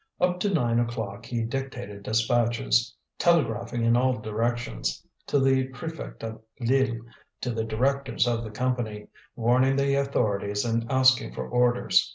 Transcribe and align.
Up 0.19 0.39
to 0.39 0.51
nine 0.51 0.79
o'clock 0.79 1.27
he 1.27 1.43
dictated 1.43 2.01
dispatches, 2.01 2.91
telegraphing 3.19 3.85
in 3.85 3.95
all 3.95 4.17
directions, 4.17 5.05
to 5.27 5.39
the 5.39 5.65
prefect 5.67 6.23
of 6.23 6.41
Lille, 6.59 7.01
to 7.41 7.51
the 7.51 7.63
directors 7.65 8.27
of 8.27 8.43
the 8.43 8.49
Company, 8.49 9.09
warning 9.35 9.75
the 9.75 9.93
authorities 9.93 10.65
and 10.65 10.91
asking 10.91 11.35
for 11.35 11.47
orders. 11.47 12.09